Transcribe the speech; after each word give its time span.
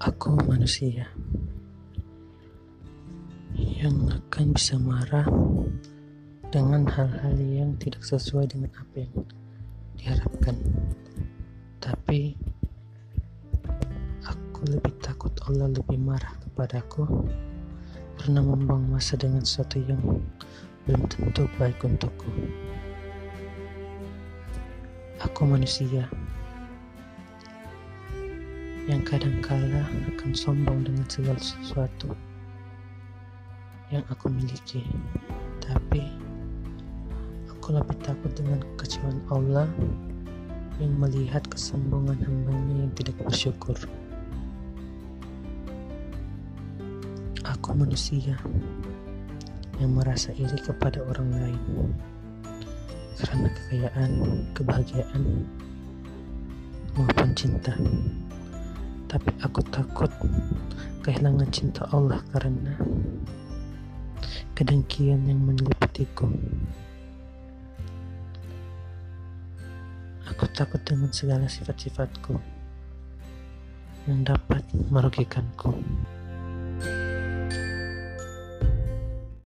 Aku 0.00 0.32
manusia 0.48 1.04
yang 3.52 4.08
akan 4.08 4.56
bisa 4.56 4.80
marah 4.80 5.28
dengan 6.48 6.88
hal-hal 6.88 7.36
yang 7.36 7.76
tidak 7.76 8.00
sesuai 8.08 8.48
dengan 8.48 8.72
apa 8.80 8.96
yang 8.96 9.12
diharapkan. 10.00 10.56
Tapi 11.84 12.32
aku 14.24 14.72
lebih 14.72 14.96
takut 15.04 15.36
Allah 15.44 15.68
lebih 15.68 16.00
marah 16.00 16.32
kepadaku 16.48 17.04
karena 18.16 18.40
membuang 18.40 18.88
masa 18.88 19.20
dengan 19.20 19.44
sesuatu 19.44 19.84
yang 19.84 20.00
belum 20.88 21.04
tentu 21.12 21.44
baik 21.60 21.76
untukku. 21.84 22.32
Aku 25.20 25.44
manusia 25.44 26.08
yang 28.90 29.06
kadangkala 29.06 29.86
akan 30.10 30.34
sombong 30.34 30.82
dengan 30.82 31.06
segala 31.06 31.38
sesuatu 31.38 32.10
yang 33.94 34.02
aku 34.10 34.26
miliki. 34.26 34.82
Tapi 35.62 36.10
aku 37.46 37.78
lebih 37.78 37.94
takut 38.02 38.34
dengan 38.34 38.58
kekecewaan 38.74 39.22
Allah 39.30 39.70
yang 40.82 40.90
melihat 40.98 41.46
kesombongan 41.46 42.18
hambanya 42.18 42.74
yang 42.82 42.92
tidak 42.98 43.14
bersyukur. 43.22 43.78
Aku 47.46 47.70
manusia 47.78 48.34
yang 49.78 49.94
merasa 49.94 50.34
iri 50.34 50.58
kepada 50.58 50.98
orang 51.06 51.30
lain 51.30 51.62
karena 53.22 53.48
kekayaan, 53.54 54.10
kebahagiaan, 54.56 55.46
maupun 56.98 57.30
cinta 57.38 57.76
tapi 59.10 59.34
aku 59.42 59.58
takut 59.74 60.06
kehilangan 61.02 61.50
cinta 61.50 61.82
Allah 61.90 62.22
karena 62.30 62.78
kedengkian 64.54 65.26
yang 65.26 65.42
menyeliputiku. 65.42 66.30
Aku 70.30 70.46
takut 70.54 70.78
dengan 70.86 71.10
segala 71.10 71.50
sifat-sifatku 71.50 72.38
yang 74.06 74.22
dapat 74.22 74.62
merugikanku. 74.94 75.74